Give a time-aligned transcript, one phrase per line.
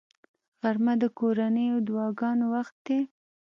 [0.61, 2.99] غرمه د کورنیو دعاګانو وخت دی